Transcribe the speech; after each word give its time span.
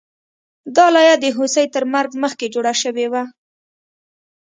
دا 0.75 0.85
لایه 0.95 1.15
د 1.19 1.25
هوسۍ 1.37 1.65
تر 1.75 1.83
مرګ 1.93 2.11
مخکې 2.23 2.45
جوړه 2.53 2.73
شوې 2.81 3.07
وه 3.11 3.23